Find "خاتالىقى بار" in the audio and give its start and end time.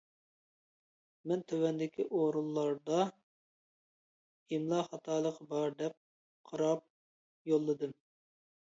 4.91-5.79